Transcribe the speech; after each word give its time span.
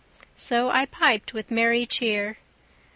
So 0.35 0.71
I 0.71 0.87
piped 0.87 1.31
with 1.35 1.51
merry 1.51 1.85
cheer. 1.85 2.39